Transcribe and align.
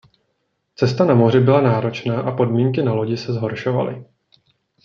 Cesta 0.75 1.05
na 1.05 1.15
moři 1.15 1.39
byla 1.39 1.61
náročná 1.61 2.21
a 2.21 2.31
podmínky 2.31 2.83
na 2.83 2.93
lodi 2.93 3.17
se 3.17 3.33
zhoršovaly. 3.33 4.05